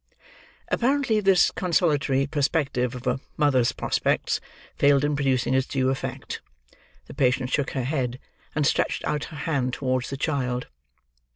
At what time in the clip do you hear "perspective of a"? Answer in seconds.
2.25-3.19